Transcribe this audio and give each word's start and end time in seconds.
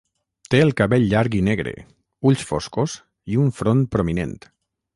Té 0.53 0.61
el 0.67 0.71
cabell 0.79 1.03
llarg 1.11 1.37
i 1.41 1.41
negre, 1.49 1.73
ulls 2.31 2.47
foscos, 2.53 2.97
i 3.35 3.41
un 3.45 3.55
front 3.61 3.85
prominent. 3.97 4.35